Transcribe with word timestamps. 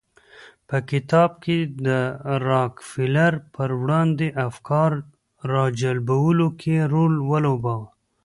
په 0.67 0.77
کتاب 0.89 1.29
کې 1.43 1.57
د 1.85 1.87
راکفیلر 2.49 3.33
پر 3.55 3.69
وړاندې 3.81 4.27
افکار 4.47 4.91
راجلبولو 5.53 6.47
کې 6.61 6.75
رول 6.93 7.13
ولوباوه. 7.29 7.87